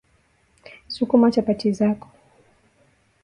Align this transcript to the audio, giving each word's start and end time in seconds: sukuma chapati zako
sukuma 0.93 1.31
chapati 1.33 1.67
zako 1.79 2.07